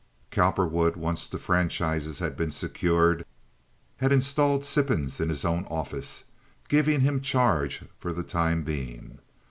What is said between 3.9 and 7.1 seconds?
had installed Sippens in his own office, giving